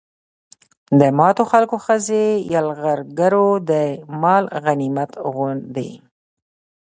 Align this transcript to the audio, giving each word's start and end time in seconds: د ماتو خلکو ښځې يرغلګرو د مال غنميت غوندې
د 0.99 1.01
ماتو 1.17 1.43
خلکو 1.51 1.75
ښځې 1.85 2.23
يرغلګرو 2.53 3.49
د 3.69 3.71
مال 4.21 4.45
غنميت 4.63 5.11
غوندې 5.33 5.91